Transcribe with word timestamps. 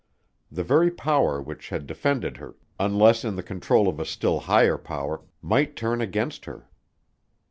The 0.51 0.63
very 0.63 0.89
power 0.89 1.39
which 1.39 1.69
had 1.69 1.85
defended 1.85 2.37
her, 2.37 2.55
unless 2.79 3.23
in 3.23 3.35
the 3.35 3.43
control 3.43 3.87
of 3.87 3.99
a 3.99 4.05
still 4.07 4.39
higher 4.39 4.79
power, 4.79 5.21
might 5.43 5.75
turn 5.75 6.01
against 6.01 6.45
her. 6.45 6.67